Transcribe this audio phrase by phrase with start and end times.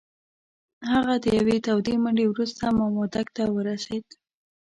[0.91, 4.05] هغه د یوې تودې منډې وروسته مامدک ته ورسېد.